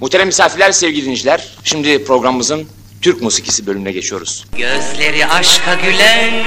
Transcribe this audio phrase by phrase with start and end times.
[0.00, 2.66] Muhterem misafirler, sevgili dinleyiciler, şimdi programımızın
[3.02, 4.46] Türk musikisi bölümüne geçiyoruz.
[4.56, 6.44] Gözleri aşka gülen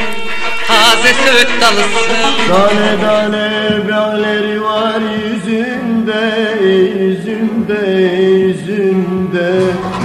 [0.67, 3.49] taze söğüt dalısın Tane tane
[3.87, 9.51] böğleri var yüzünde, yüzünde, yüzünde.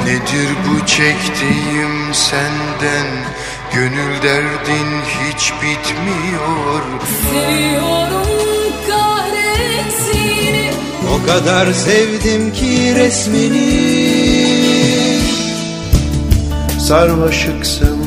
[0.06, 3.06] Nedir bu çektiğim senden?
[3.74, 6.82] Gönül derdin hiç bitmiyor.
[7.30, 8.07] Seviyorum
[11.29, 13.98] kadar sevdim ki resmini
[16.79, 17.98] Sarmaşıksın,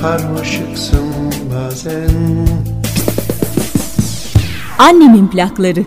[0.00, 1.12] karmaşıksın
[1.54, 2.10] bazen
[4.78, 5.84] Annemin plakları.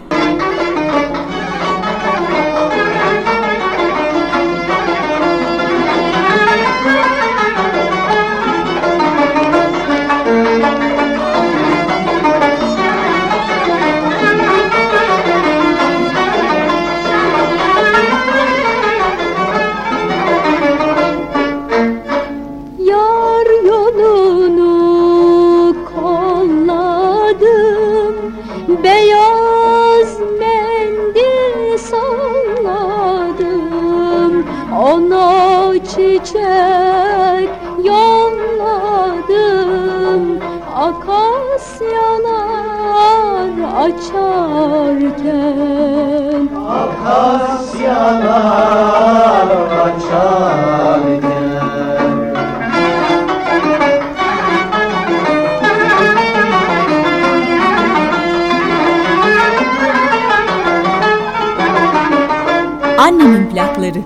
[63.03, 64.01] Annemin plakları.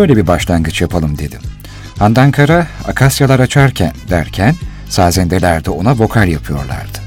[0.00, 1.40] Böyle bir başlangıç yapalım dedim.
[1.98, 4.54] Handan Kara akasyalar açarken derken
[4.88, 6.98] sazendeler de ona vokal yapıyorlardı.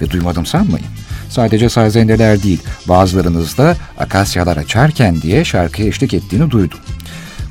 [0.00, 0.86] Ve duymadım sanmayın.
[1.28, 6.78] Sadece sazendeler değil bazılarınız da akasyalar açarken diye şarkıya eşlik ettiğini duydum.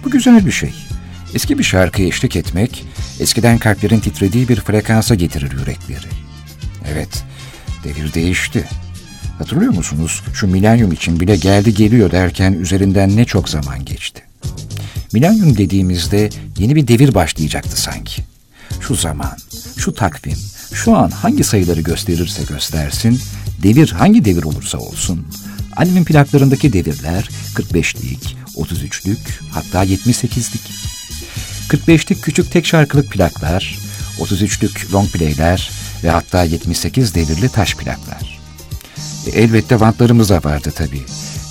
[0.05, 0.73] Bu güzel bir şey.
[1.33, 2.85] Eski bir şarkıya eşlik etmek
[3.19, 6.07] eskiden kalplerin titrediği bir frekansa getirir yürekleri.
[6.93, 7.23] Evet
[7.83, 8.65] devir değişti.
[9.37, 10.23] Hatırlıyor musunuz?
[10.33, 14.18] Şu milenyum için bile geldi geliyor derken üzerinden ne çok zaman geçti.
[15.13, 18.23] Milenyum dediğimizde yeni bir devir başlayacaktı sanki.
[18.81, 19.37] Şu zaman,
[19.77, 20.37] şu takvim,
[20.73, 23.19] şu an hangi sayıları gösterirse göstersin,
[23.63, 25.27] devir hangi devir olursa olsun,
[25.75, 29.17] animin plaklarındaki devirler 45'lik, 33'lük
[29.51, 30.61] hatta 78'lik.
[31.69, 33.77] 45'lik küçük tek şarkılık plaklar,
[34.19, 35.71] 33'lük long playler
[36.03, 38.39] ve hatta 78 devirli taş plaklar.
[39.27, 41.03] E, elbette vantlarımız da vardı tabii.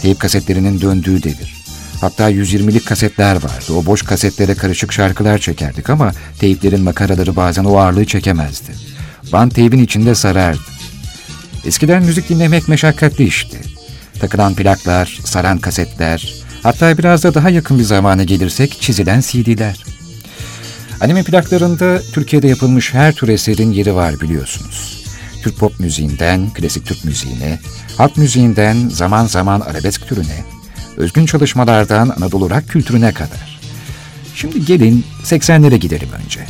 [0.02, 1.57] Teyp kasetlerinin döndüğü devir.
[2.00, 3.72] Hatta 120'lik kasetler vardı.
[3.72, 8.72] O boş kasetlere karışık şarkılar çekerdik ama teyplerin makaraları bazen o ağırlığı çekemezdi.
[9.32, 10.60] Bant teybin içinde sarardı.
[11.64, 13.58] Eskiden müzik dinlemek meşakkatli işti.
[14.20, 19.84] Takılan plaklar, saran kasetler, hatta biraz da daha yakın bir zamana gelirsek çizilen CD'ler.
[21.00, 25.04] Anime plaklarında Türkiye'de yapılmış her tür eserin yeri var biliyorsunuz.
[25.42, 27.58] Türk pop müziğinden klasik Türk müziğine,
[27.96, 30.44] halk müziğinden zaman zaman arabesk türüne,
[30.98, 33.60] özgün çalışmalardan Anadolu rock kültürüne kadar.
[34.34, 36.40] Şimdi gelin 80'lere gidelim önce.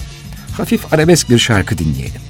[0.56, 2.20] Hafif arabesk bir şarkı dinleyelim.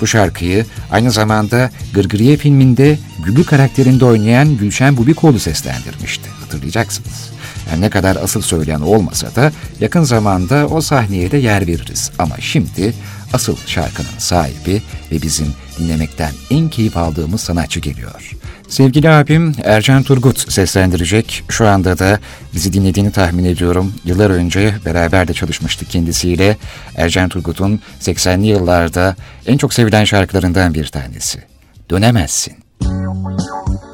[0.00, 6.28] Bu şarkıyı aynı zamanda Gırgırıye filminde Güllü karakterinde oynayan Gülşen Bubikoğlu seslendirmişti.
[6.40, 7.30] Hatırlayacaksınız.
[7.70, 12.10] Yani ne kadar asıl söyleyen olmasa da yakın zamanda o sahneye de yer veririz.
[12.18, 12.94] Ama şimdi
[13.32, 14.82] asıl şarkının sahibi
[15.12, 15.46] ve bizim
[15.78, 18.32] dinlemekten en keyif aldığımız sanatçı geliyor.
[18.72, 21.44] Sevgili abim Ercan Turgut seslendirecek.
[21.48, 22.18] Şu anda da
[22.54, 23.94] bizi dinlediğini tahmin ediyorum.
[24.04, 26.56] Yıllar önce beraber de çalışmıştık kendisiyle.
[26.96, 29.16] Ercan Turgut'un 80'li yıllarda
[29.46, 31.42] en çok sevilen şarkılarından bir tanesi.
[31.90, 32.54] Dönemezsin.
[32.82, 33.91] Neredesin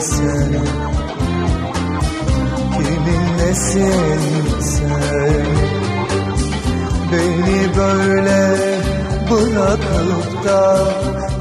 [0.00, 0.52] sen
[2.72, 5.46] Kiminlesin sen?
[7.12, 8.40] Beni böyle
[9.30, 10.78] bırakıp da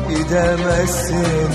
[0.09, 1.46] gidemezsin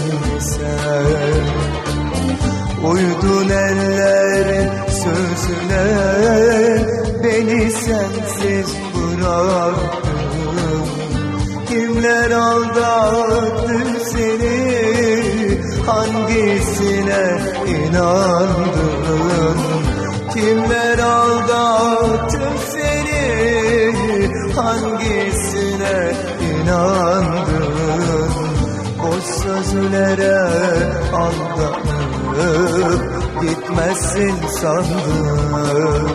[33.83, 36.09] Gitmezsin sandım.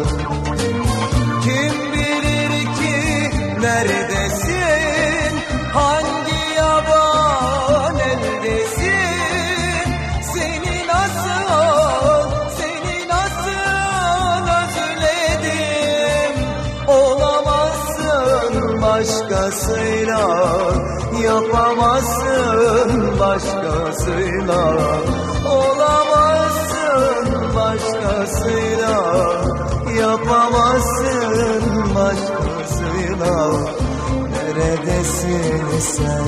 [1.43, 3.31] Kim bilir ki
[3.61, 5.37] neredesin?
[5.73, 8.73] Hangi yaban eldesin?
[10.33, 16.35] Seni nasıl, seni nasıl özledim?
[16.87, 20.23] Olamazsın başkasıyla
[21.23, 24.77] Yapamazsın başkasıyla
[28.27, 29.03] başkasıyla
[29.99, 33.51] Yapamazsın başkasıyla
[34.31, 36.27] Neredesin sen?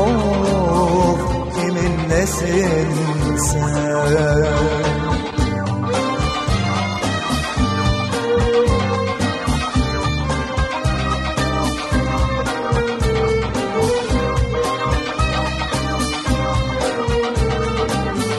[0.00, 1.20] Of
[1.54, 4.92] kimin nesin sen?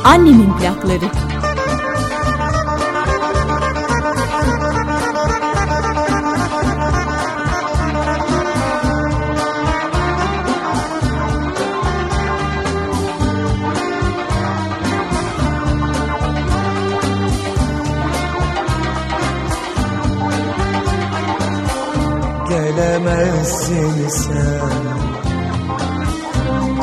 [0.03, 1.32] Annemin plakları.
[23.43, 24.71] Gelemezsin sen.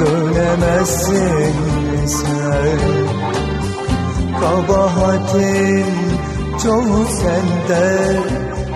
[0.00, 1.54] Dönemezsin
[2.06, 2.80] sen.
[4.40, 5.86] Kabahatin
[6.62, 8.16] çoğu sende.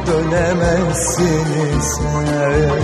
[0.07, 2.83] Dönemezsin sen.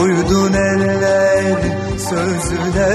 [0.00, 1.54] Uydun eller
[1.98, 2.92] sözüne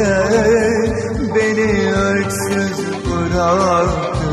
[1.35, 4.23] Beni öksüz bıraktın.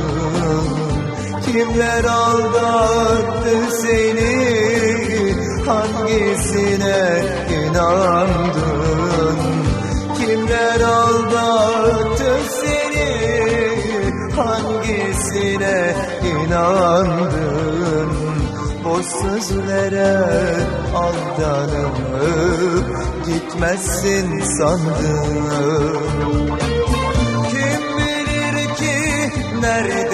[1.46, 4.59] Kimler aldattı seni
[6.10, 9.36] Hangisine inandın?
[10.18, 13.10] Kimler aldattı seni?
[14.36, 18.10] Hangisine inandın?
[18.84, 20.16] Boş sözlere
[20.94, 21.96] aldanıp
[23.26, 25.68] Gitmezsin sandım
[27.50, 30.09] Kim bilir ki neredesin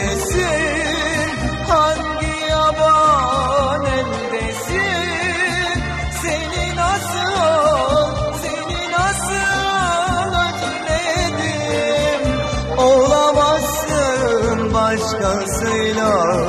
[15.97, 16.47] başkasıyla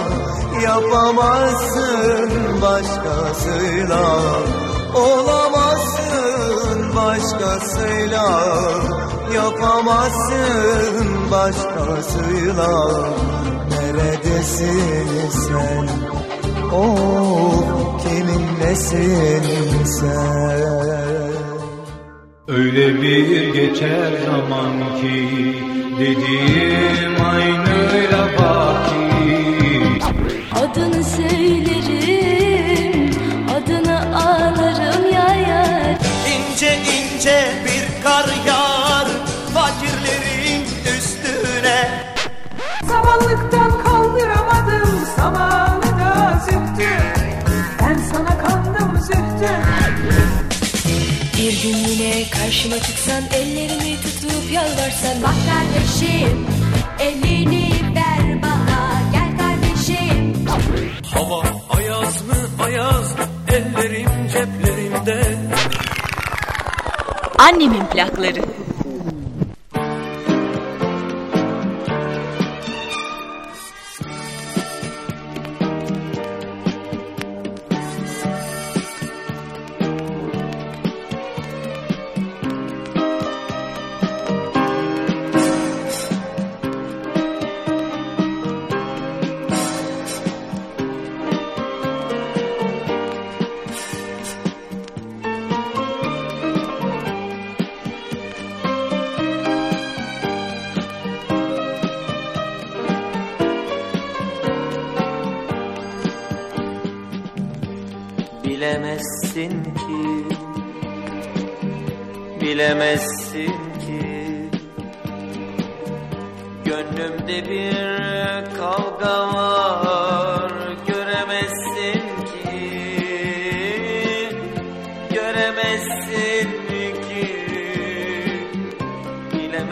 [0.63, 4.19] Yapamazsın başkasıyla
[4.95, 8.27] Olamazsın başkasıyla
[9.35, 12.91] Yapamazsın başkasıyla
[13.71, 15.87] Neredesin sen?
[16.73, 21.07] Oh kimin nesin sen?
[22.47, 25.55] Öyle bir geçer zaman ki
[25.99, 29.16] dediğim aynıyla baki
[30.55, 32.31] Adını söylerim,
[33.55, 35.97] adını ağlarım yar yar.
[36.27, 39.07] İnce ince bir kar yağar
[39.53, 40.63] Fakirlerin
[40.97, 42.03] üstüne.
[42.87, 46.89] Samanlıktan kaldıramadım samanı da zühtü
[47.81, 49.53] Ben sana kandım zühtü
[51.37, 55.23] Bir gün yine karşıma çıksan ellerimi tutup yalvarsan.
[55.23, 56.47] Bak kardeşim
[56.99, 57.86] elini
[67.37, 68.41] Annemin plakları.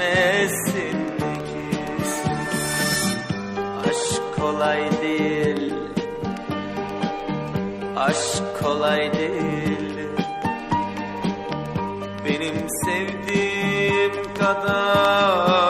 [0.05, 1.79] Bilemezsin ki
[3.89, 5.73] Aşk kolay değil.
[7.97, 9.95] Aşk kolay değil.
[12.25, 15.64] Benim sevdiğim kadar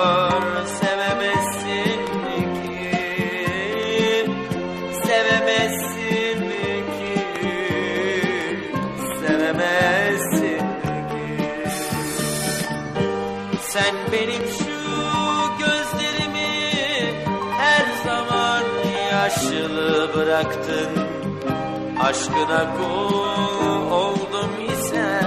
[22.05, 25.19] Aşkına kul oldum ise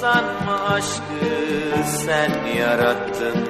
[0.00, 3.48] Sanma aşkı sen yarattın.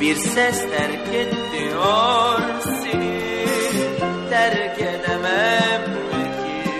[0.00, 3.20] Bir ses terk ediyor seni
[4.30, 5.84] Terk edemem
[6.42, 6.78] ki.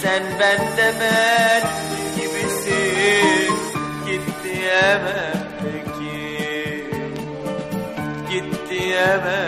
[0.00, 1.62] Sen bende ben
[2.16, 3.54] gibisin
[4.06, 6.86] Git diyemem ki.
[8.30, 9.41] Git diyemem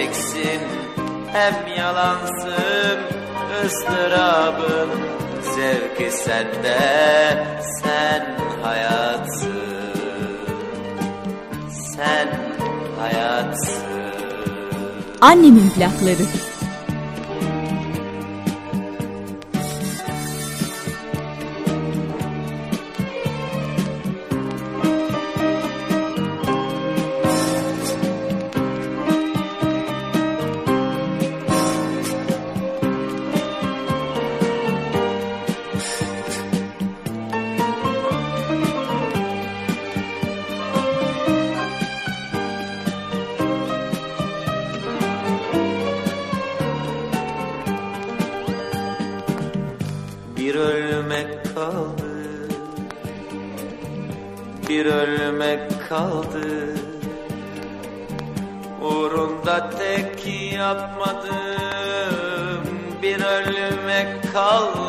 [0.00, 0.60] gerçeksin
[1.32, 2.98] hem yalansın
[3.64, 4.90] ıstırabın
[5.42, 6.78] zevki sende
[7.82, 9.50] sen hayatsın.
[11.96, 12.28] Sen
[12.98, 13.80] hayatsın.
[15.20, 16.49] Annemin plakları.
[54.80, 56.74] Bir ölmek kaldı.
[58.82, 61.32] Uğrunda tek yapmadım
[63.02, 64.79] Bir ölmek kaldı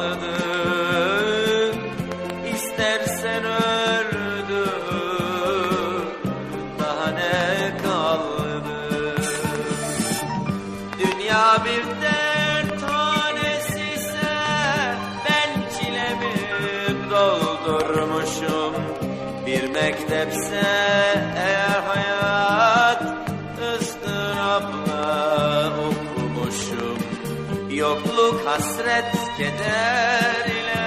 [28.51, 30.85] hasret keder ile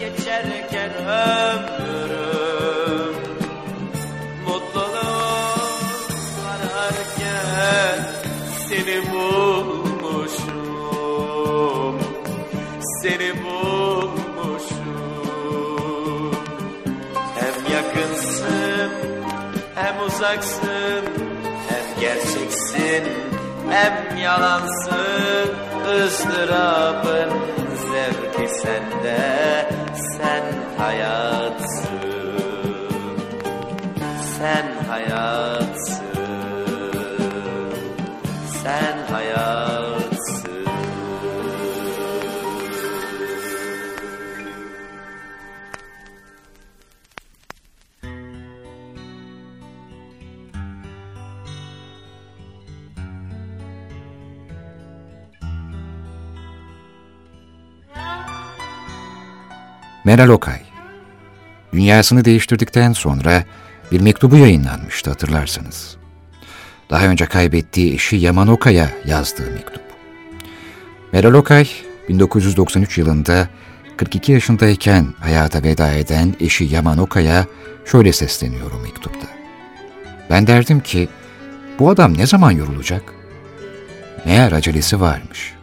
[0.00, 2.34] Geçerken ömrüm.
[4.46, 5.78] Mutluluk
[6.52, 7.98] ararken
[8.68, 10.54] seni bulmuşum.
[13.02, 14.74] Seni bulmuşum.
[17.38, 18.90] Hem yakınsın
[19.74, 21.04] hem uzaksın.
[21.68, 23.04] Hem gerçeksin
[23.70, 25.63] hem yalansın
[26.02, 27.30] ızdırabın
[27.76, 29.68] zevki sende.
[30.16, 30.44] Sen
[30.78, 31.33] hayatsın
[60.04, 60.60] Meral Okay.
[61.72, 63.44] Dünyasını değiştirdikten sonra
[63.92, 65.96] bir mektubu yayınlanmıştı hatırlarsanız.
[66.90, 69.82] Daha önce kaybettiği eşi Yaman Okay'a yazdığı mektup.
[71.12, 71.68] Meral Okay,
[72.08, 73.48] 1993 yılında
[73.96, 77.46] 42 yaşındayken hayata veda eden eşi Yaman Okay'a
[77.84, 79.26] şöyle sesleniyor o mektupta.
[80.30, 81.08] Ben derdim ki,
[81.78, 83.02] bu adam ne zaman yorulacak?
[84.24, 85.54] Meğer acelesi varmış.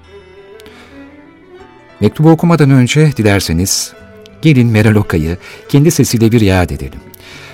[2.00, 3.93] Mektubu okumadan önce dilerseniz
[4.41, 5.38] gelin Meral Okay'ı
[5.69, 7.00] kendi sesiyle bir yad edelim.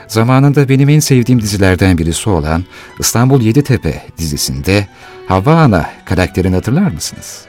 [0.08, 2.64] Zamanında benim en sevdiğim dizilerden birisi olan
[3.00, 4.88] İstanbul Yeditepe dizisinde
[5.28, 7.46] Havva Ana karakterini hatırlar mısınız?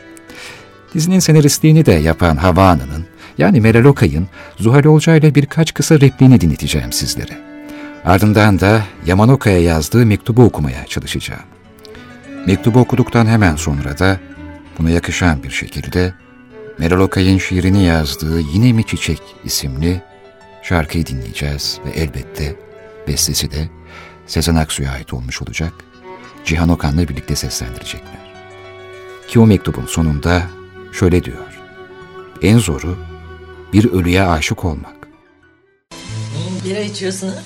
[0.94, 3.06] Dizinin senaristliğini de yapan Havva Ana'nın
[3.38, 4.28] yani Meral Okay'ın
[4.58, 7.38] Zuhal Olcay ile birkaç kısa repliğini dinleteceğim sizlere.
[8.04, 11.42] Ardından da Yaman Okay'a yazdığı mektubu okumaya çalışacağım.
[12.46, 14.20] Mektubu okuduktan hemen sonra da
[14.78, 16.12] buna yakışan bir şekilde
[16.78, 20.02] Meral Okay'ın şiirini yazdığı Yine Mi Çiçek isimli
[20.62, 22.56] şarkıyı dinleyeceğiz ve elbette
[23.08, 23.68] bestesi de
[24.26, 25.72] Sezen Aksu'ya ait olmuş olacak.
[26.44, 28.34] Cihan Okan'la birlikte seslendirecekler.
[29.28, 30.42] Ki o mektubun sonunda
[30.92, 31.58] şöyle diyor.
[32.42, 32.98] En zoru
[33.72, 35.08] bir ölüye aşık olmak.
[36.64, 37.42] Bira içiyorsun ha?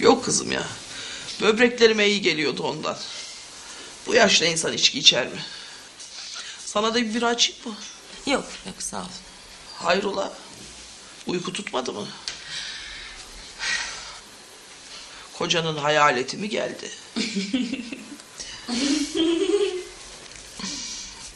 [0.00, 0.62] Yok kızım ya.
[1.40, 2.96] Böbreklerime iyi geliyordu ondan.
[4.06, 5.40] Bu yaşta insan içki içer mi?
[6.64, 7.74] Sana da bir bira açayım mı?
[8.28, 9.06] Yok yok sağ ol.
[9.74, 10.32] Hayrola?
[11.26, 12.06] Uyku tutmadı mı?
[15.38, 16.90] Kocanın hayaleti mi geldi?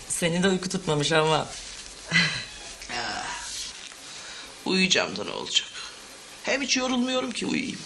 [0.09, 1.47] Seni de uyku tutmamış ama.
[4.65, 5.69] Uyuyacağım da ne olacak?
[6.43, 7.78] Hem hiç yorulmuyorum ki uyuyayım.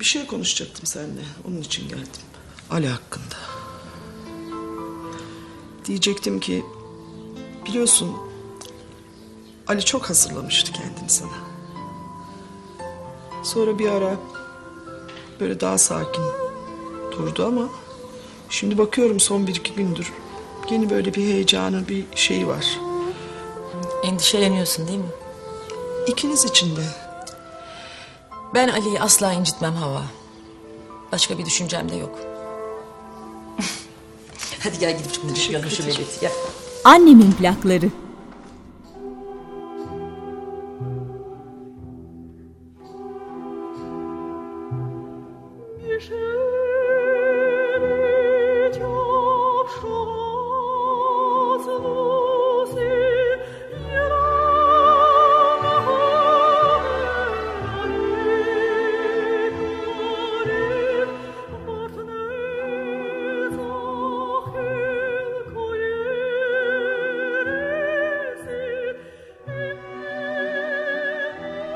[0.00, 1.22] Bir şey konuşacaktım seninle.
[1.48, 2.22] Onun için geldim.
[2.70, 3.36] Ali hakkında.
[5.86, 6.64] Diyecektim ki
[7.66, 8.16] biliyorsun
[9.66, 11.30] Ali çok hazırlamıştı kendini sana.
[13.42, 14.16] Sonra bir ara
[15.40, 16.24] böyle daha sakin
[17.12, 17.68] durdu ama
[18.50, 20.12] şimdi bakıyorum son bir iki gündür
[20.70, 22.78] yeni böyle bir heyecanı bir şey var.
[24.04, 25.04] Endişeleniyorsun değil mi?
[26.06, 26.84] İkiniz için de.
[28.54, 30.02] Ben Ali'yi asla incitmem Hava.
[31.12, 32.18] Başka bir düşüncem de yok.
[34.62, 36.32] Hadi gel gidip şimdi düşünelim şu Mehmet'i gel.
[36.84, 37.90] Annemin plakları.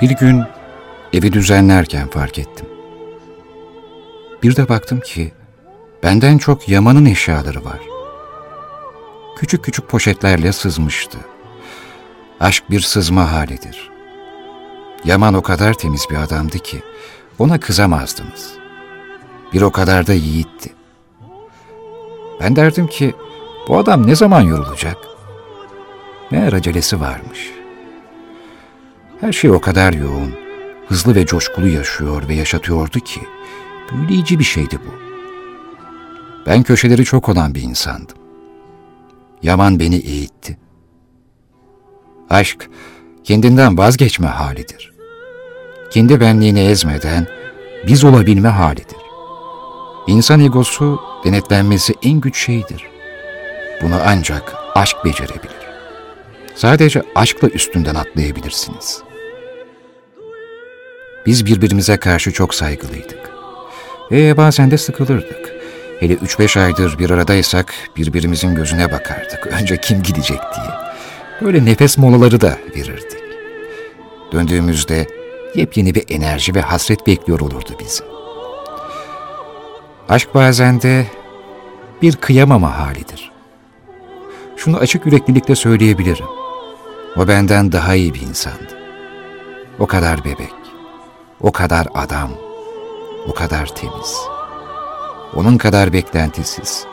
[0.04, 0.42] Bir gün
[1.12, 2.66] evi düzenlerken fark ettim.
[4.42, 5.32] Bir de baktım ki
[6.02, 7.80] benden çok Yaman'ın eşyaları var.
[9.38, 11.18] Küçük küçük poşetlerle sızmıştı.
[12.40, 13.90] Aşk bir sızma halidir.
[15.04, 16.82] Yaman o kadar temiz bir adamdı ki
[17.38, 18.52] ona kızamazdınız.
[19.52, 20.72] Bir o kadar da yiğitti.
[22.40, 23.14] Ben derdim ki
[23.68, 24.98] bu adam ne zaman yorulacak?
[26.30, 27.53] Meğer acelesi varmış.''
[29.24, 30.34] Her şey o kadar yoğun,
[30.88, 33.20] hızlı ve coşkulu yaşıyor ve yaşatıyordu ki
[33.92, 34.94] büyüleyici bir şeydi bu.
[36.46, 38.16] Ben köşeleri çok olan bir insandım.
[39.42, 40.58] Yaman beni eğitti.
[42.30, 42.70] Aşk
[43.24, 44.92] kendinden vazgeçme halidir.
[45.90, 47.26] Kendi benliğini ezmeden
[47.86, 48.98] biz olabilme halidir.
[50.06, 52.86] İnsan egosu denetlenmesi en güç şeydir.
[53.82, 55.64] Bunu ancak aşk becerebilir.
[56.54, 59.02] Sadece aşkla üstünden atlayabilirsiniz.
[61.26, 63.30] Biz birbirimize karşı çok saygılıydık.
[64.10, 65.54] Ve bazen de sıkılırdık.
[66.00, 69.46] Hele üç beş aydır bir aradaysak birbirimizin gözüne bakardık.
[69.60, 70.74] Önce kim gidecek diye.
[71.40, 73.24] Böyle nefes molaları da verirdik.
[74.32, 75.06] Döndüğümüzde
[75.54, 78.04] yepyeni bir enerji ve hasret bekliyor olurdu bizi.
[80.08, 81.06] Aşk bazen de
[82.02, 83.32] bir kıyamama halidir.
[84.56, 86.26] Şunu açık yüreklilikle söyleyebilirim.
[87.16, 88.78] O benden daha iyi bir insandı.
[89.78, 90.63] O kadar bebek,
[91.44, 92.30] o kadar adam,
[93.28, 94.16] o kadar temiz.
[95.34, 96.84] Onun kadar beklentisiz,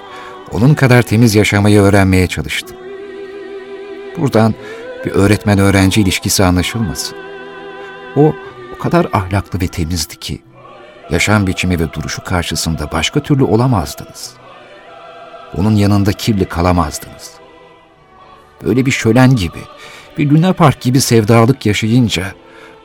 [0.51, 2.77] onun kadar temiz yaşamayı öğrenmeye çalıştım.
[4.17, 4.53] Buradan
[5.05, 7.17] bir öğretmen-öğrenci ilişkisi anlaşılmasın.
[8.15, 8.33] O,
[8.75, 10.41] o kadar ahlaklı ve temizdi ki,
[11.09, 14.33] yaşam biçimi ve duruşu karşısında başka türlü olamazdınız.
[15.57, 17.31] Onun yanında kirli kalamazdınız.
[18.63, 19.59] Böyle bir şölen gibi,
[20.17, 22.23] Bir Luna Park gibi sevdalık yaşayınca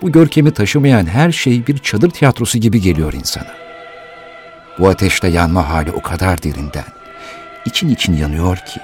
[0.02, 3.54] bu görkemi taşımayan her şey bir çadır tiyatrosu gibi geliyor insana.
[4.78, 6.84] Bu ateşte yanma hali o kadar derinden,
[7.66, 8.80] için için yanıyor ki,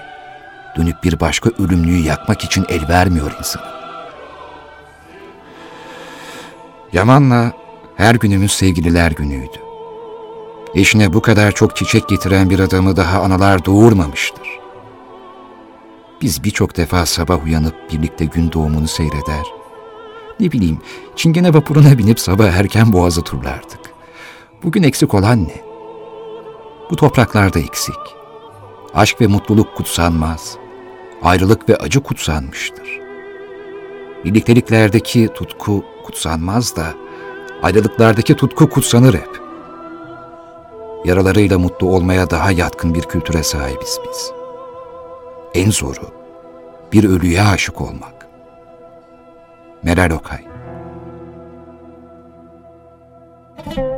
[0.77, 3.83] dönüp bir başka ölümlüyü yakmak için el vermiyor insana.
[6.93, 7.53] Yaman'la
[7.97, 9.59] her günümüz sevgililer günüydü.
[10.75, 14.49] Eşine bu kadar çok çiçek getiren bir adamı daha analar doğurmamıştır.
[16.23, 19.62] Biz birçok defa sabah uyanıp birlikte gün doğumunu seyreder.
[20.43, 20.79] Ne bileyim,
[21.17, 23.81] çingene vapuruna binip sabah erken boğazı turlardık.
[24.63, 25.61] Bugün eksik olan ne?
[26.91, 27.95] Bu topraklarda eksik.
[28.95, 30.57] Aşk ve mutluluk kutsanmaz.
[31.23, 33.01] Ayrılık ve acı kutsanmıştır.
[34.25, 36.87] Birlikteliklerdeki tutku kutsanmaz da
[37.63, 39.41] ayrılıklardaki tutku kutsanır hep.
[41.05, 44.33] Yaralarıyla mutlu olmaya daha yatkın bir kültüre sahibiz biz.
[45.55, 46.11] En zoru
[46.93, 48.22] bir ölüye aşık olmak.
[49.83, 50.53] Meral Okay
[53.67, 53.92] masayı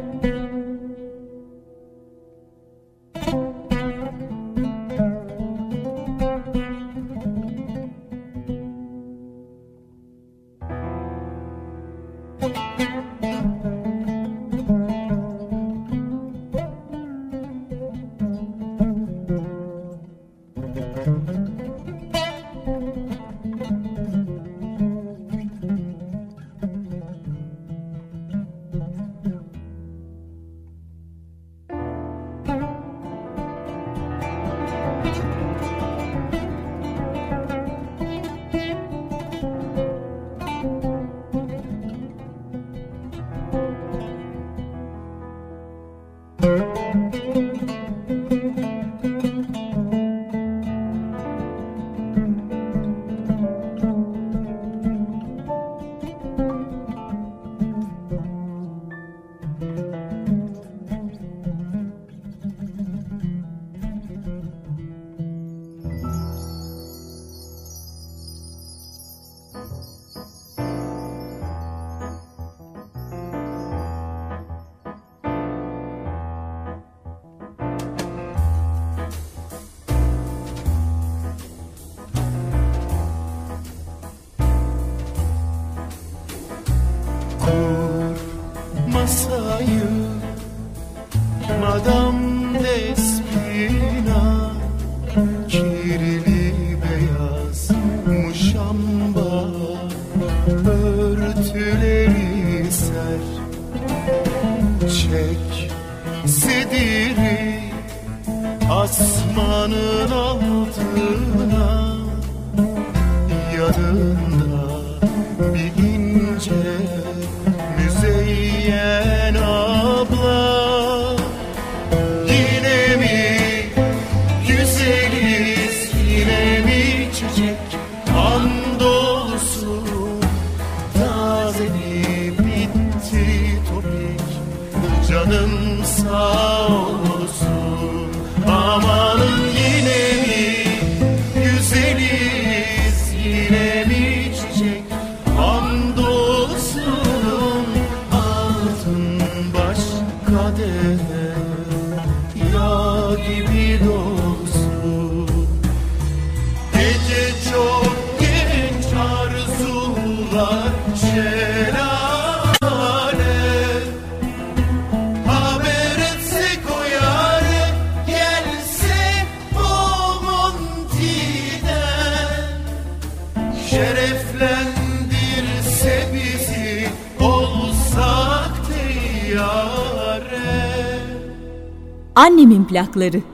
[182.94, 183.34] Annemin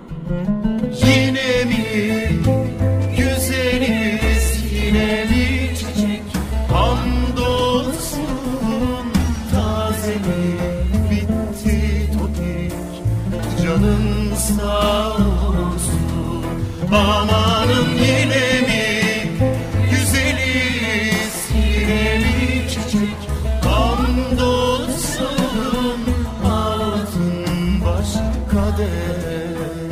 [28.56, 29.89] baş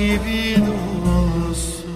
[0.00, 1.90] gibi dursun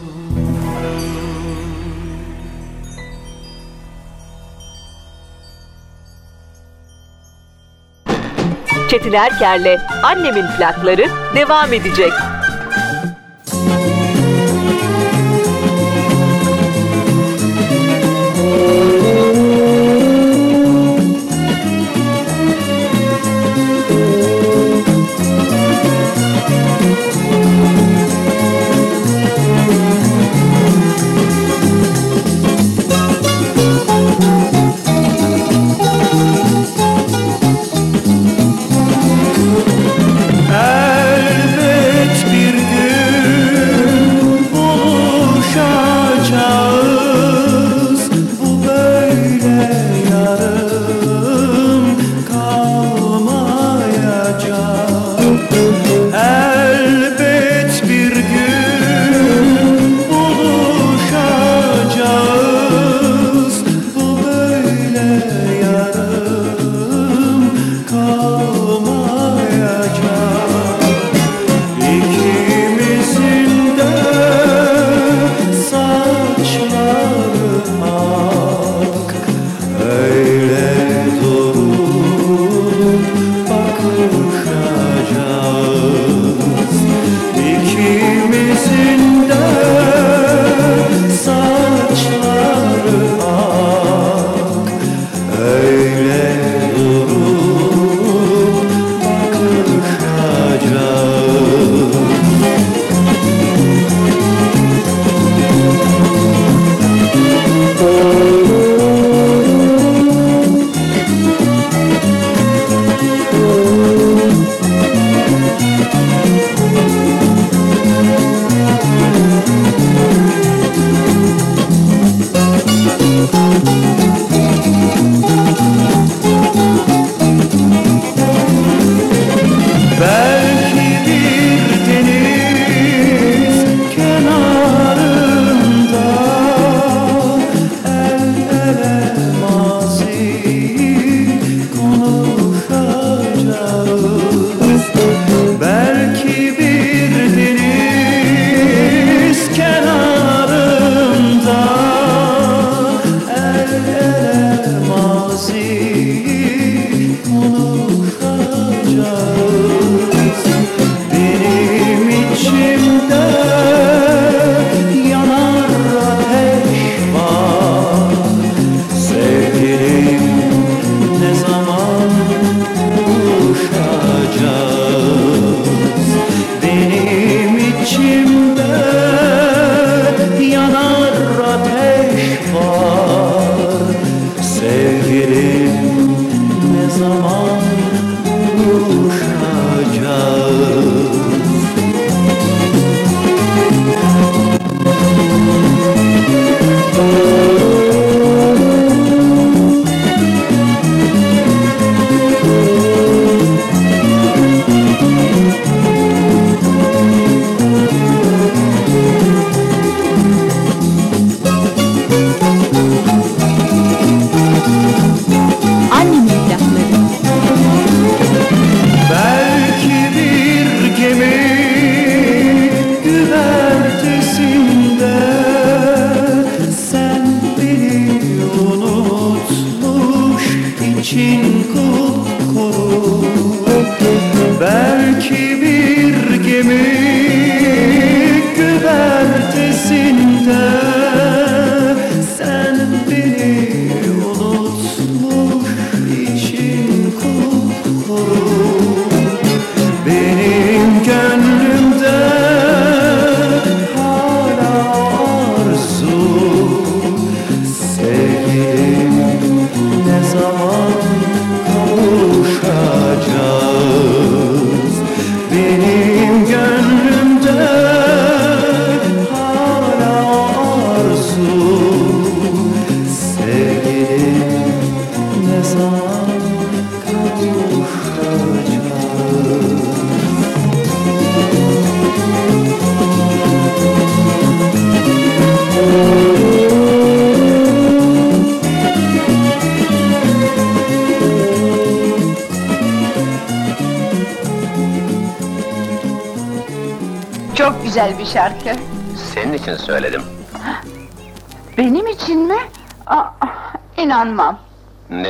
[8.91, 12.13] Çetin Erker'le Annemin plakları devam edecek.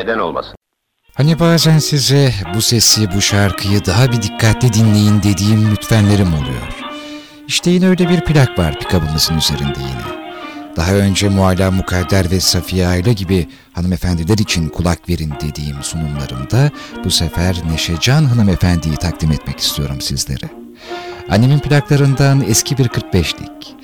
[0.05, 0.55] Neden olmasın?
[1.15, 6.85] Hani bazen size bu sesi, bu şarkıyı daha bir dikkatli dinleyin dediğim lütfenlerim oluyor.
[7.49, 10.25] İşte yine öyle bir plak var pikabımızın üzerinde yine.
[10.77, 16.71] Daha önce Mualla Mukadder ve Safiye Ayla gibi hanımefendiler için kulak verin dediğim sunumlarımda
[17.05, 20.51] bu sefer Neşecan hanımefendiyi takdim etmek istiyorum sizlere.
[21.31, 23.75] Annemin plaklarından eski bir 45'lik.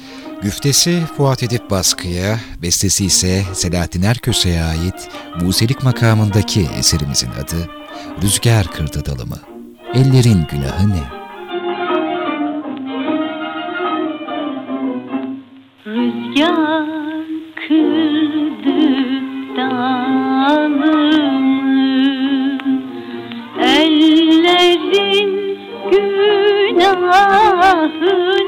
[0.43, 7.69] Güftesi Fuat Edip Baskı'ya, bestesi ise Selahattin Erköse'ye ait Buselik makamındaki eserimizin adı
[8.23, 9.37] Rüzgar Kırdı Dalımı.
[9.95, 11.03] Ellerin günahı ne?
[15.87, 16.87] Rüzgar
[17.69, 18.81] kırdı
[19.57, 21.01] dalımı
[23.61, 25.59] Ellerin
[25.91, 27.27] günahı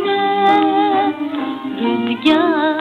[0.06, 1.12] ne
[1.80, 2.71] Rüzgar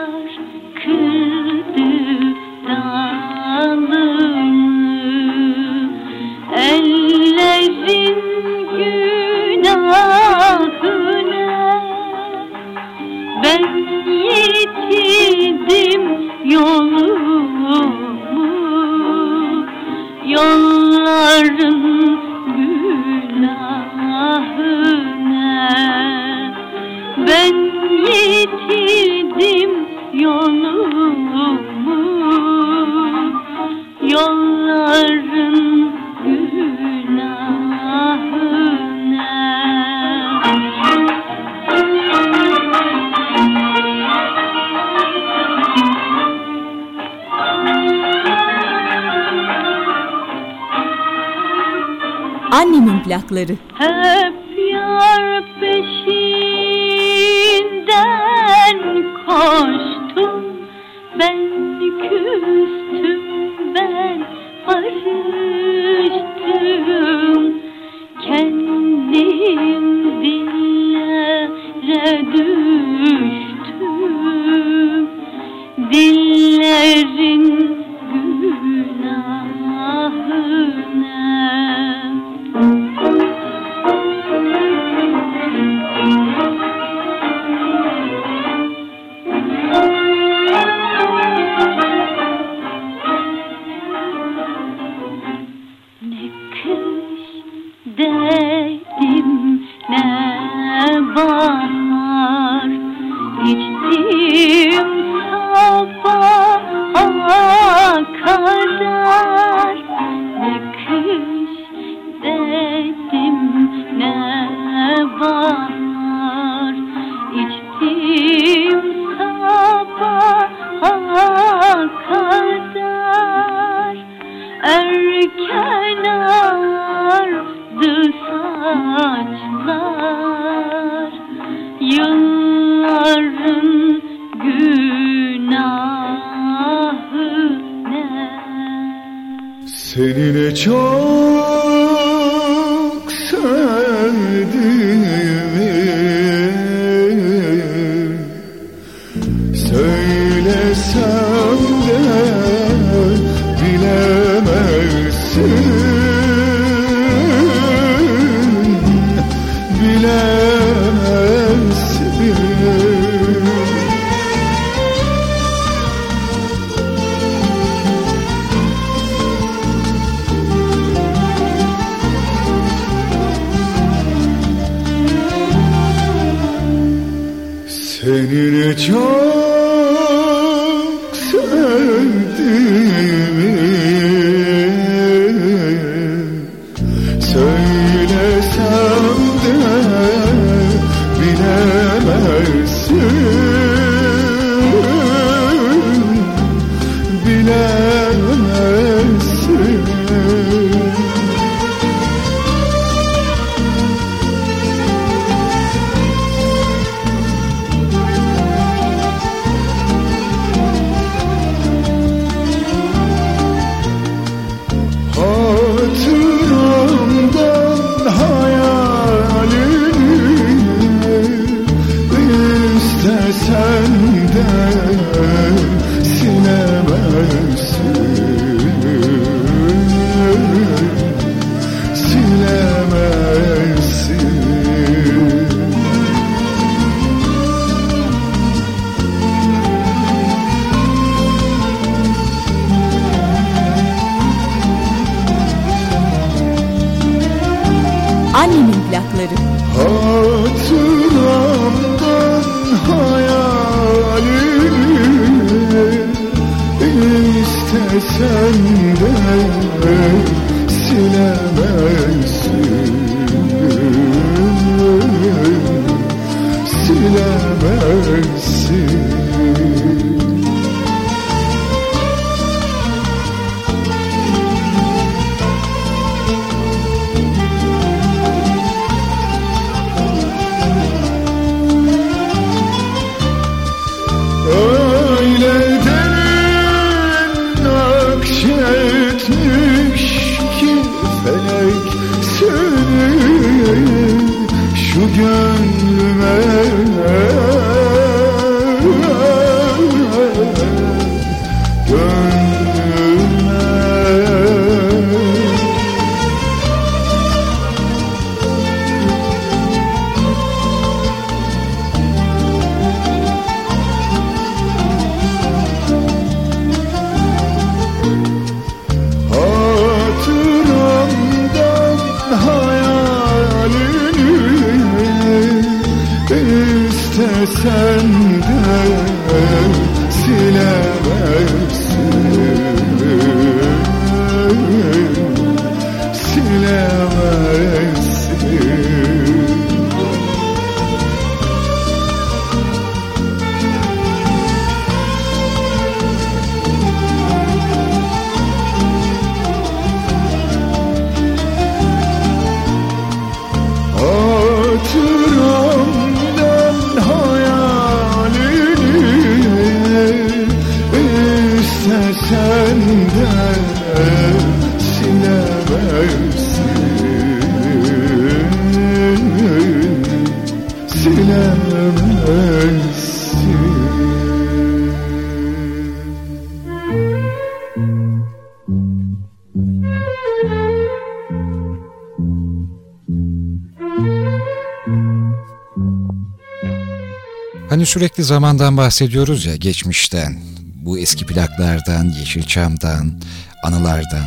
[387.92, 390.38] sürekli zamandan bahsediyoruz ya geçmişten,
[390.74, 393.20] bu eski plaklardan, Yeşilçam'dan,
[393.64, 394.24] anılardan.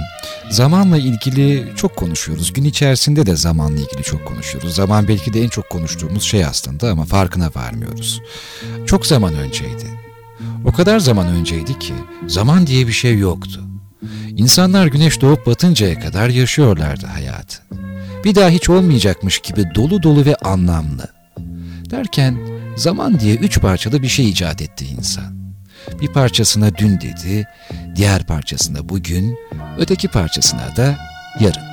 [0.49, 2.53] Zamanla ilgili çok konuşuyoruz.
[2.53, 4.75] Gün içerisinde de zamanla ilgili çok konuşuyoruz.
[4.75, 8.21] Zaman belki de en çok konuştuğumuz şey aslında ama farkına varmıyoruz.
[8.85, 9.85] Çok zaman önceydi.
[10.65, 11.93] O kadar zaman önceydi ki
[12.27, 13.63] zaman diye bir şey yoktu.
[14.37, 17.57] İnsanlar güneş doğup batıncaya kadar yaşıyorlardı hayatı.
[18.23, 21.07] Bir daha hiç olmayacakmış gibi dolu dolu ve anlamlı.
[21.91, 25.55] Derken zaman diye üç parçalı bir şey icat etti insan.
[26.01, 27.47] Bir parçasına dün dedi,
[27.95, 29.37] diğer parçasına bugün,
[29.77, 30.97] öteki parçasına da
[31.39, 31.63] yarın.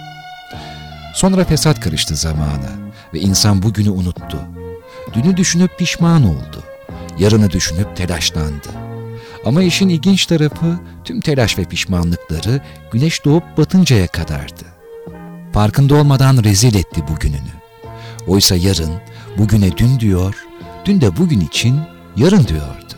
[1.15, 2.71] Sonra fesat karıştı zamana
[3.15, 4.39] ve insan bugünü unuttu.
[5.13, 6.63] Dünü düşünüp pişman oldu.
[7.19, 8.69] Yarını düşünüp telaşlandı.
[9.45, 12.61] Ama işin ilginç tarafı tüm telaş ve pişmanlıkları
[12.93, 14.65] güneş doğup batıncaya kadardı.
[15.53, 17.53] Farkında olmadan rezil etti bugününü.
[18.27, 18.93] Oysa yarın
[19.39, 20.35] bugüne dün diyor,
[20.85, 21.81] dün de bugün için
[22.17, 22.95] yarın diyordu.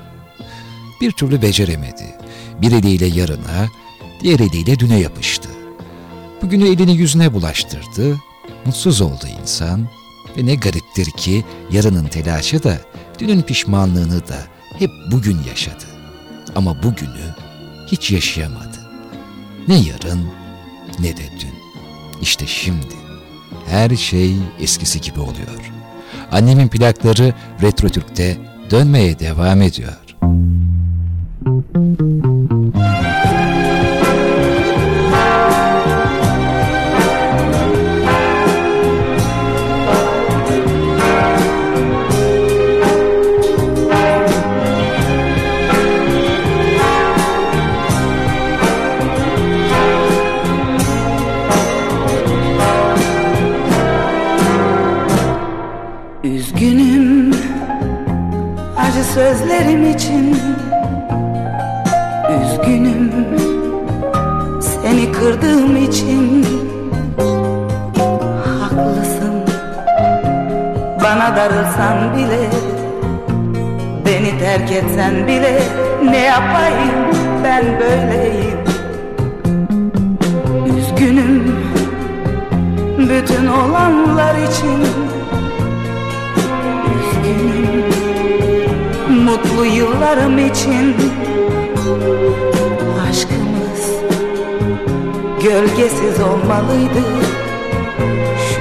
[1.01, 2.15] Bir türlü beceremedi.
[2.63, 3.69] Bir eliyle yarına,
[4.21, 5.49] diğer eliyle düne yapıştı.
[6.43, 8.17] Bugünü elini yüzüne bulaştırdı,
[8.67, 9.89] mutsuz oldu insan
[10.37, 12.79] ve ne gariptir ki yarının telaşı da
[13.19, 14.37] dünün pişmanlığını da
[14.79, 15.85] hep bugün yaşadı.
[16.57, 17.35] Ama bugünü
[17.87, 18.91] hiç yaşayamadı.
[19.69, 20.29] Ne yarın
[20.99, 21.55] ne de dün.
[22.23, 22.95] İşte şimdi
[23.67, 25.74] her şey eskisi gibi oluyor.
[26.35, 28.37] Annemin plakları Retro Türk'te
[28.71, 29.93] dönmeye devam ediyor.
[76.25, 76.95] Yapayım?
[77.45, 78.59] Ben böyleyim.
[80.79, 81.57] Üzgünüm
[82.99, 84.81] bütün olanlar için.
[86.99, 87.85] Üzgünüm
[89.25, 90.97] mutlu yıllarım için.
[93.09, 93.91] Aşkımız
[95.45, 97.05] gölgesiz olmalıydı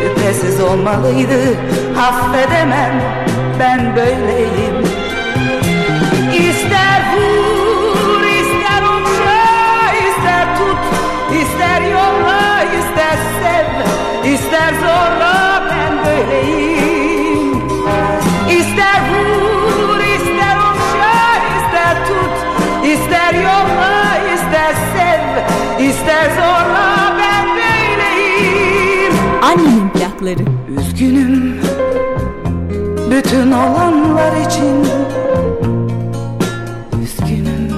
[0.03, 1.39] Şüphesiz olmalıydı.
[1.97, 3.01] Affedemem
[3.59, 4.82] ben böyleyim
[12.13, 13.67] ister yolla ister sev
[14.33, 17.61] ister zorla ben böyleyim.
[18.49, 21.15] İster vur ister okşa
[21.57, 22.35] ister tut
[22.85, 25.23] ister yolla ister sev
[25.89, 29.13] ister zorla ben böyleyim.
[29.41, 30.45] Annemin plakları.
[30.79, 31.61] Üzgünüm
[33.11, 34.87] bütün olanlar için.
[37.03, 37.73] Üzgünüm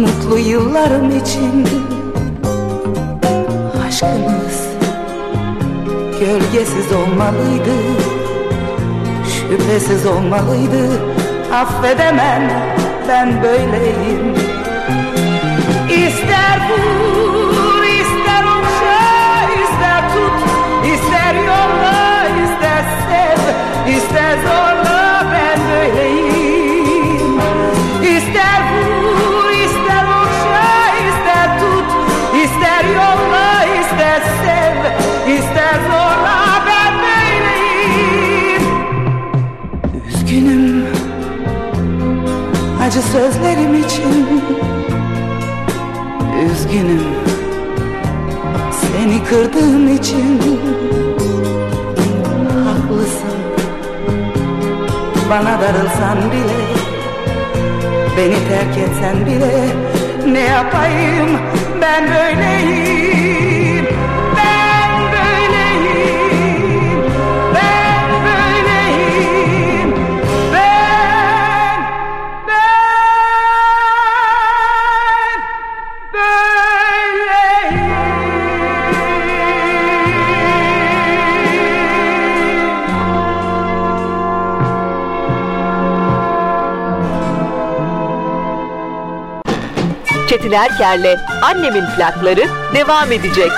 [0.00, 1.66] mutlu yıllarım için
[4.04, 4.66] Aşkımız
[6.20, 7.74] gölgesiz olmalıydı
[9.28, 10.88] Şüphesiz olmalıydı.
[11.54, 12.50] Affedemem
[13.08, 14.34] ben böyleyim.
[15.88, 20.48] İster vur ister okşa ister tut
[20.94, 23.40] ister yolla ister sev
[23.96, 24.73] ister zorla
[43.12, 44.40] sözlerim için.
[46.46, 47.02] Üzgünüm
[48.70, 50.40] seni kırdığım için.
[52.64, 53.34] Haklısın
[55.30, 56.84] bana darılsan bile
[58.16, 59.66] Beni terk etsen bile
[60.32, 61.28] ne yapayım
[61.80, 63.73] ben böyleyim
[90.34, 93.50] Çetin Erker'le Annemin plakları devam edecek.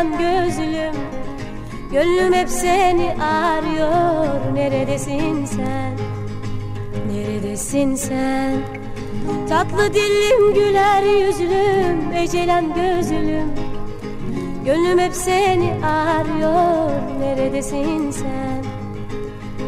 [0.00, 1.00] Ecelem gözlüm
[1.92, 4.54] Gönlüm hep seni arıyor.
[4.54, 5.96] Neredesin sen?
[7.12, 8.52] Neredesin sen?
[9.48, 13.54] Tatlı dilim güler yüzlüm ecelem gözlüm.
[14.64, 16.90] Gönlüm hep seni arıyor.
[17.20, 18.64] Neredesin sen?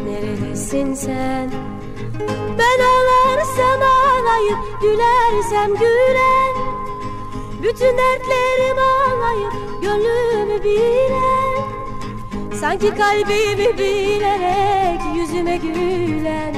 [0.07, 1.51] Neredesin sen?
[2.57, 6.53] Ben ağlarsam ağlayıp Gülersem gülen
[7.63, 9.02] Bütün dertlerim ağlayıp
[9.83, 11.63] Gönlümü bilen
[12.59, 16.55] Sanki kalbimi bilerek Yüzüme gülen.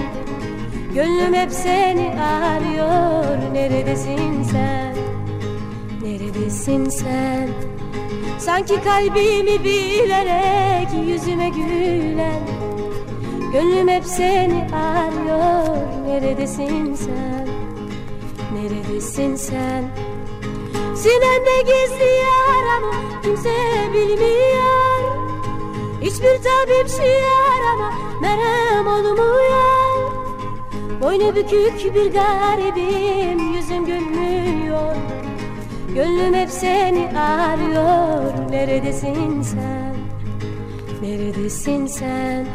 [0.93, 4.95] Gönlüm hep seni arıyor Neredesin sen?
[6.01, 7.49] Neredesin sen?
[8.39, 12.41] Sanki kalbimi bilerek yüzüme gülen.
[13.53, 17.47] Gönlüm hep seni arıyor Neredesin sen?
[18.53, 19.83] Neredesin sen?
[20.95, 23.53] Sinemde gizli yaramı kimse
[23.93, 25.15] bilmiyor.
[26.01, 30.11] Hiçbir tabip şiarama merhem olmuyor.
[31.01, 34.95] Boynu bükük bir garibim yüzüm gülmüyor.
[35.95, 38.51] Gönlüm hep seni arıyor.
[38.51, 39.95] Neredesin sen?
[41.01, 42.45] Neredesin sen?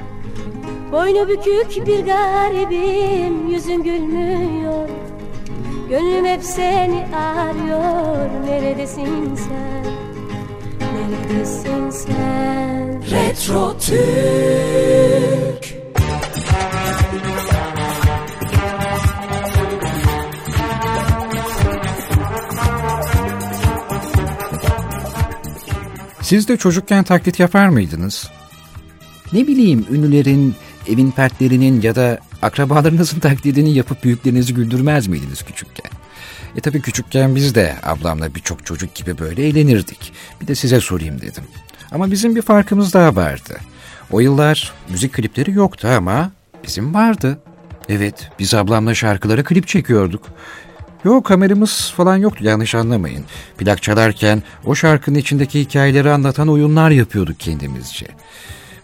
[0.92, 4.88] Boynu bükük bir garibim Yüzüm gülmüyor.
[5.88, 8.28] Gönlüm hep seni arıyor.
[8.46, 9.89] Neredesin sen
[11.10, 14.00] Neredesin sen Retro Türk
[26.22, 28.30] Siz de çocukken taklit yapar mıydınız?
[29.32, 30.54] Ne bileyim ünlülerin,
[30.88, 35.99] evin fertlerinin ya da akrabalarınızın taklidini yapıp büyüklerinizi güldürmez miydiniz küçükken?
[36.56, 40.12] E tabii küçükken biz de ablamla birçok çocuk gibi böyle eğlenirdik.
[40.40, 41.44] Bir de size sorayım dedim.
[41.92, 43.56] Ama bizim bir farkımız daha vardı.
[44.10, 46.30] O yıllar müzik klipleri yoktu ama
[46.64, 47.38] bizim vardı.
[47.88, 50.26] Evet, biz ablamla şarkılara klip çekiyorduk.
[51.04, 53.24] Yok kameramız falan yoktu yanlış anlamayın.
[53.58, 58.06] Plak çalarken o şarkının içindeki hikayeleri anlatan oyunlar yapıyorduk kendimizce.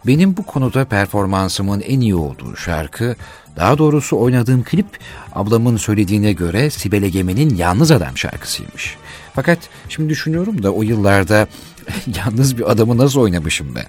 [0.07, 3.17] Benim bu konuda performansımın en iyi olduğu şarkı,
[3.57, 4.87] daha doğrusu oynadığım klip
[5.33, 8.97] ablamın söylediğine göre Sibel Egemen'in Yalnız Adam şarkısıymış.
[9.35, 11.47] Fakat şimdi düşünüyorum da o yıllarda
[12.17, 13.87] yalnız bir adamı nasıl oynamışım ben.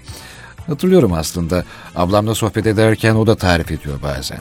[0.68, 1.64] Hatırlıyorum aslında.
[1.96, 4.38] Ablamla sohbet ederken o da tarif ediyor bazen.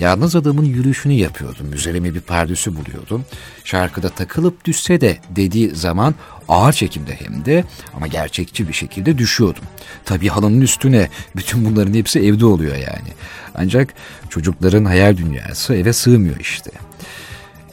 [0.00, 1.72] Yalnız adamın yürüyüşünü yapıyordum.
[1.72, 3.24] Üzerime bir pardüsü buluyordum.
[3.64, 6.14] Şarkıda takılıp düşse de dediği zaman
[6.48, 7.64] ağır çekimde hem de
[7.94, 9.64] ama gerçekçi bir şekilde düşüyordum.
[10.04, 13.08] Tabii halının üstüne bütün bunların hepsi evde oluyor yani.
[13.54, 13.94] Ancak
[14.30, 16.70] çocukların hayal dünyası eve sığmıyor işte.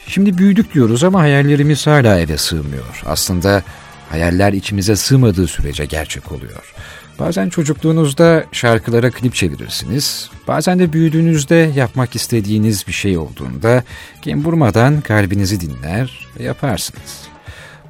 [0.08, 3.02] Şimdi büyüdük diyoruz ama hayallerimiz hala eve sığmıyor.
[3.06, 3.64] Aslında
[4.10, 6.74] hayaller içimize sığmadığı sürece gerçek oluyor.
[7.20, 10.30] Bazen çocukluğunuzda şarkılara klip çevirirsiniz.
[10.48, 13.84] Bazen de büyüdüğünüzde yapmak istediğiniz bir şey olduğunda
[14.22, 17.34] kim vurmadan kalbinizi dinler ve yaparsınız.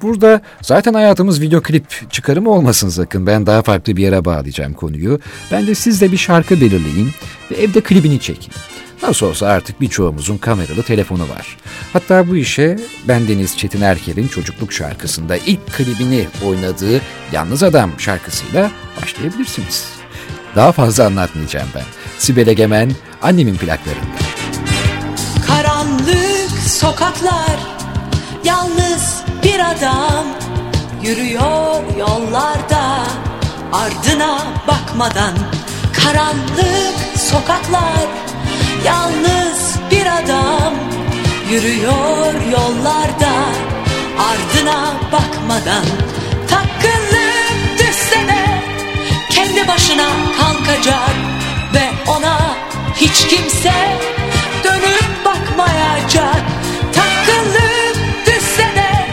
[0.02, 3.26] Burada zaten hayatımız video klip çıkarımı olmasın sakın.
[3.26, 5.20] Ben daha farklı bir yere bağlayacağım konuyu.
[5.52, 7.10] Ben de siz de bir şarkı belirleyin
[7.50, 8.52] ve evde klibini çekin.
[9.08, 11.56] Nasıl olsa artık birçoğumuzun kameralı telefonu var.
[11.92, 12.76] Hatta bu işe
[13.08, 17.00] ben Deniz Çetin Erker'in çocukluk şarkısında ilk klibini oynadığı
[17.32, 18.70] Yalnız Adam şarkısıyla
[19.02, 19.84] başlayabilirsiniz.
[20.56, 21.82] Daha fazla anlatmayacağım ben.
[22.18, 22.92] Sibel Egemen,
[23.22, 24.18] annemin plaklarında.
[25.46, 27.58] Karanlık sokaklar,
[28.44, 30.26] yalnız bir adam
[31.02, 33.06] yürüyor yollarda
[33.72, 34.38] ardına
[34.68, 35.34] bakmadan.
[35.92, 38.06] Karanlık sokaklar,
[38.84, 40.74] yalnız bir adam
[41.50, 43.34] yürüyor yollarda
[44.18, 45.84] ardına bakmadan.
[46.48, 48.44] Takılıp düşse de
[49.30, 50.08] kendi başına
[50.38, 51.14] kalkacak
[51.74, 52.56] ve ona
[52.96, 53.72] hiç kimse
[54.64, 56.42] dönüp bakmayacak.
[56.92, 59.06] Takılıp düşse de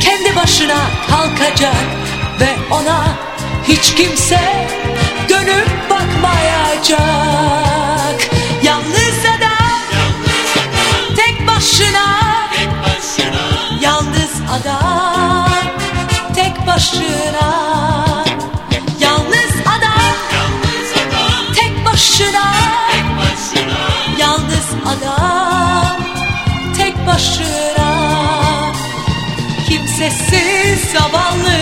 [0.00, 0.78] kendi başına
[1.10, 1.84] kalkacak
[2.40, 3.04] ve ona
[3.68, 4.40] hiç kimse
[5.28, 7.63] dönüp bakmayacak.
[16.74, 18.24] Başına.
[19.00, 20.16] Yalnız adam,
[21.54, 22.54] tek başına,
[24.18, 25.96] yalnız adam,
[26.78, 27.94] tek başına.
[29.68, 31.60] Kimsesiz zavallı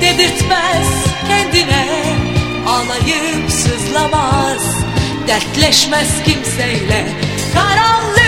[0.00, 0.88] dedirtmez
[1.28, 1.86] kendine
[2.68, 4.62] Ağlayıp sızlamaz
[5.28, 7.06] dertleşmez kimseyle
[7.54, 8.19] Karanlık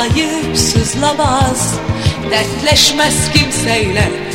[0.00, 1.74] Ağlayıp sızlamaz.
[2.30, 4.29] Dertleşmez kimseyle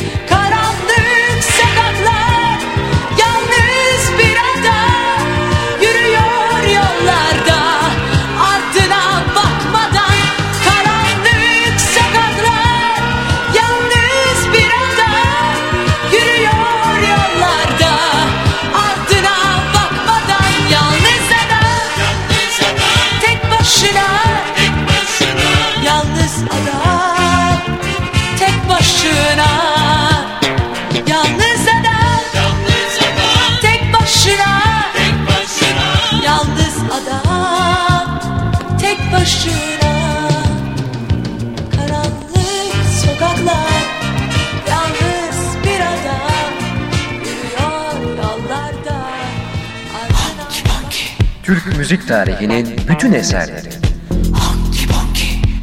[51.46, 53.70] Türk müzik tarihinin bütün eserleri.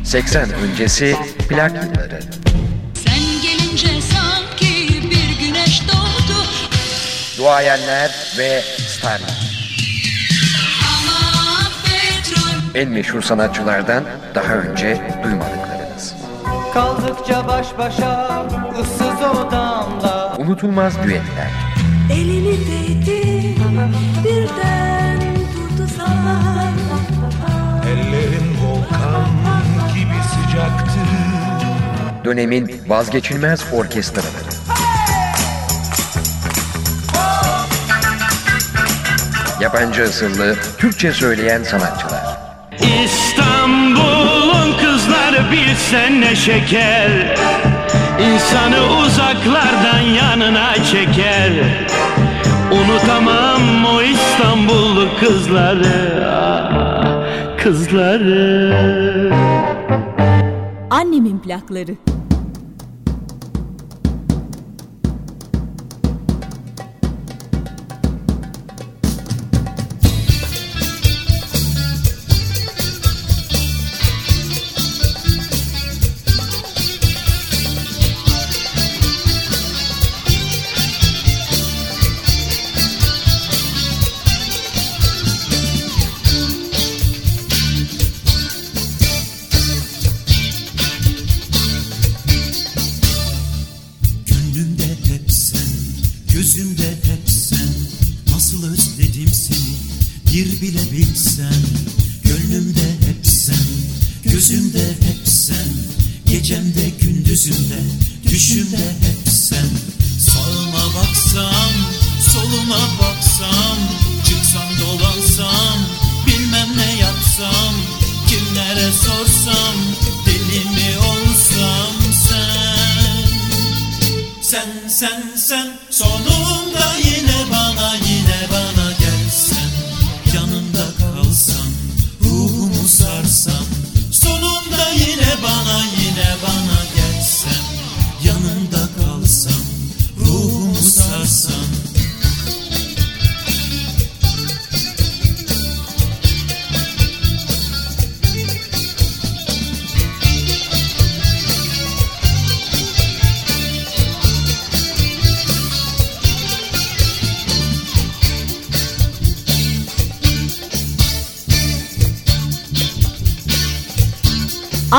[0.03, 1.15] 80 öncesi
[1.49, 2.19] plak yılları.
[2.93, 6.47] Sen gelince sanki bir güneş doğdu
[7.37, 9.53] Duayenler ve starlar.
[12.75, 14.03] En meşhur sanatçılardan
[14.35, 16.15] daha önce duymadıklarınız.
[16.73, 18.45] Kaldıkça baş başa
[18.81, 21.51] ıssız odamda Unutulmaz düetler.
[22.11, 23.55] Elini değdi
[24.23, 25.22] birden
[32.25, 34.53] Dönemin vazgeçilmez orkestraları.
[39.61, 42.23] Yabancı asıllı Türkçe söyleyen sanatçılar.
[43.03, 47.35] İstanbul'un kızları bilsen ne şeker
[48.19, 51.51] İnsanı uzaklardan yanına çeker
[52.71, 58.83] Unutamam o İstanbullu kızları ah, Kızları
[60.89, 62.12] Annemin plakları.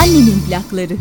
[0.05, 0.97] Annemin plakları.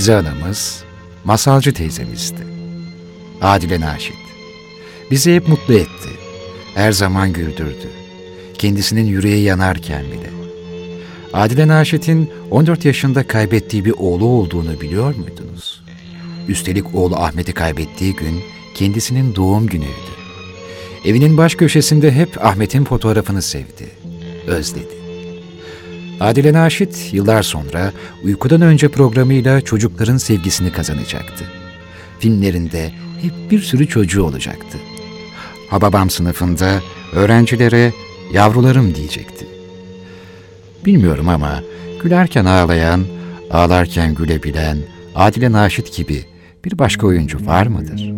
[0.00, 0.84] Hafize anamız,
[1.24, 2.46] masalcı teyzemizdi.
[3.42, 4.16] Adile Naşit.
[5.10, 6.08] Bizi hep mutlu etti.
[6.74, 7.88] Her zaman güldürdü.
[8.58, 10.30] Kendisinin yüreği yanarken bile.
[11.32, 15.82] Adile Naşit'in 14 yaşında kaybettiği bir oğlu olduğunu biliyor muydunuz?
[16.48, 18.40] Üstelik oğlu Ahmet'i kaybettiği gün
[18.74, 20.12] kendisinin doğum günüydü.
[21.04, 23.90] Evinin baş köşesinde hep Ahmet'in fotoğrafını sevdi,
[24.46, 24.99] özledi.
[26.20, 27.92] Adile Naşit yıllar sonra
[28.24, 31.44] Uykudan Önce programıyla çocukların sevgisini kazanacaktı.
[32.18, 32.90] Filmlerinde
[33.22, 34.78] hep bir sürü çocuğu olacaktı.
[35.70, 36.80] Hababam sınıfında
[37.12, 37.92] öğrencilere
[38.32, 39.46] yavrularım diyecekti.
[40.86, 41.62] Bilmiyorum ama
[42.02, 43.04] gülerken ağlayan,
[43.50, 44.78] ağlarken gülebilen
[45.14, 46.24] Adile Naşit gibi
[46.64, 48.10] bir başka oyuncu var mıdır?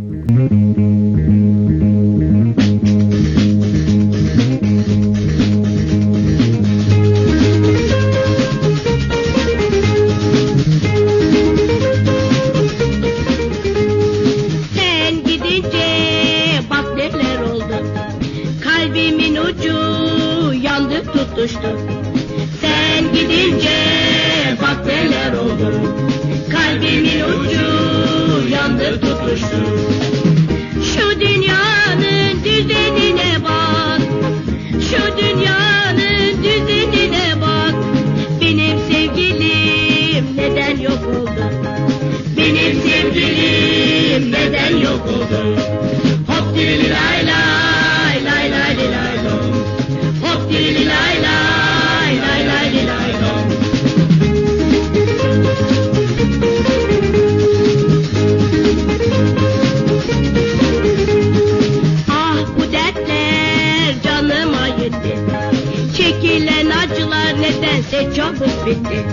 [67.93, 69.05] işte çabuk bitti.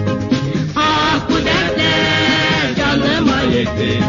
[0.75, 3.99] Ah bu dertler canıma yetti.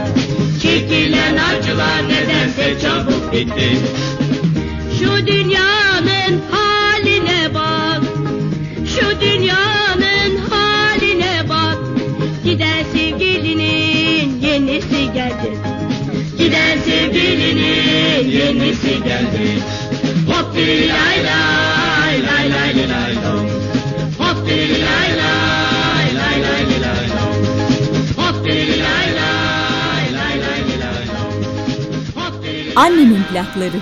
[0.62, 3.78] Çekilen acılar nedense çabuk bitti.
[4.98, 8.02] Şu dünyanın haline bak.
[8.86, 11.78] Şu dünyanın haline bak.
[12.44, 15.58] Giden sevgilinin yenisi geldi.
[16.38, 19.62] Giden sevgilinin yenisi geldi.
[20.26, 21.39] Hop bir layla.
[33.01, 33.76] Dönemin plakları.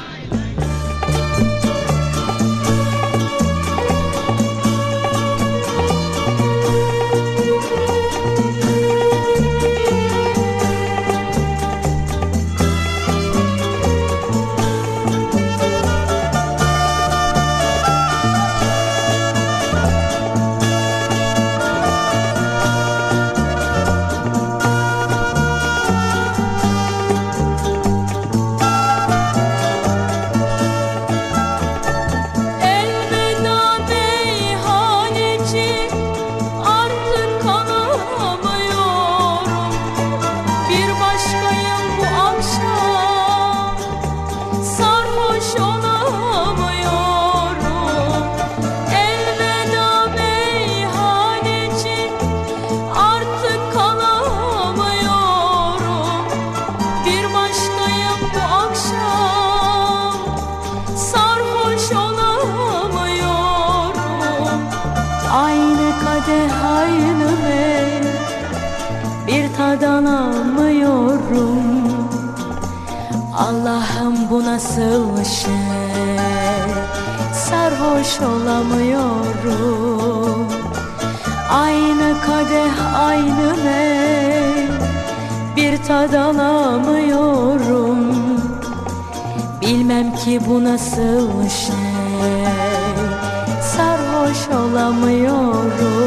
[89.68, 91.74] Bilmem ki bu nasıl şey.
[93.62, 95.97] Sarhoş olamıyorum.